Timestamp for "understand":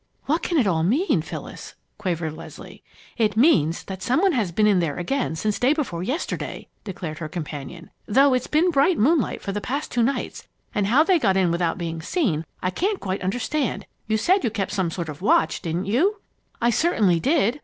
13.21-13.85